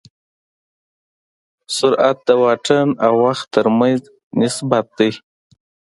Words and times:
سرعت 1.75 2.17
د 2.27 2.29
واټن 2.41 2.87
او 3.05 3.13
وخت 3.25 3.45
تر 3.55 3.65
منځ 3.79 3.99
نسبت 4.41 4.85
دی. 4.97 5.11